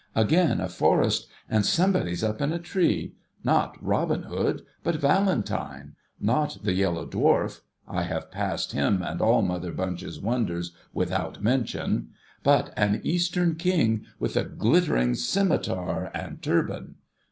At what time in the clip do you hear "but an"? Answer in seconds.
12.41-13.01